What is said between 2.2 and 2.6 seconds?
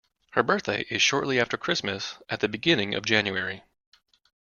at the